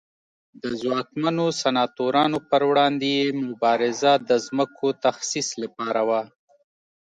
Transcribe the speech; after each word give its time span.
د 0.61 0.63
ځواکمنو 0.81 1.45
سناتورانو 1.61 2.37
پر 2.49 2.61
وړاندې 2.69 3.07
یې 3.17 3.25
مبارزه 3.45 4.11
د 4.29 4.31
ځمکو 4.45 4.87
تخصیص 5.05 5.47
لپاره 5.63 6.01
وه 6.09 6.21